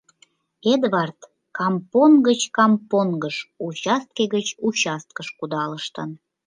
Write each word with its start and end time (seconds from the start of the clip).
Эдвард 0.73 1.19
кампонг 1.57 2.17
гыч 2.27 2.41
кампонгыш, 2.57 3.37
участке 3.67 4.23
гыч 4.35 4.47
участкыш 4.67 5.27
кудалыштын. 5.37 6.09